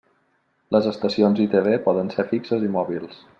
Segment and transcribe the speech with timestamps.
[0.75, 3.23] Les estacions ITV poden ser fixes i mòbils.